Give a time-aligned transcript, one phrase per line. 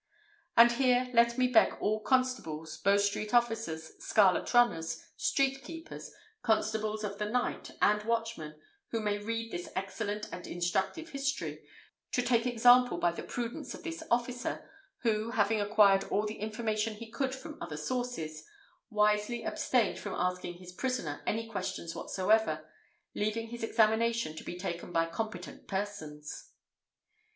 [0.57, 7.03] And here let me beg all constables, Bow Street officers, scarlet runners, street keepers, constables
[7.03, 8.59] of the night, and watchmen,
[8.89, 11.67] who may read this excellent and instructive history,
[12.13, 14.67] to take example by the prudence of this officer,
[15.03, 18.43] who, having acquired all the information he could from other sources,
[18.89, 22.67] wisely abstained from asking his prisoner any questions whatsoever,
[23.13, 26.53] leaving his examination to be taken by competent persons.